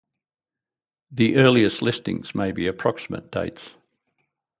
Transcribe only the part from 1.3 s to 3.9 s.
earliest listings may be approximate dates.